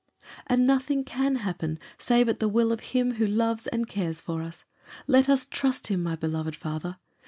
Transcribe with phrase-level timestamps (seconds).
[0.47, 4.41] "And nothing can happen save at the will of Him who loves and cares for
[4.41, 4.65] us.
[5.05, 6.97] Let us trust him, my beloved father.